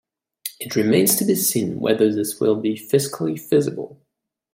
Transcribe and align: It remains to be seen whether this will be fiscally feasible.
It 0.59 0.75
remains 0.75 1.15
to 1.17 1.25
be 1.25 1.35
seen 1.35 1.79
whether 1.79 2.11
this 2.11 2.39
will 2.39 2.55
be 2.59 2.73
fiscally 2.75 3.39
feasible. 3.39 4.01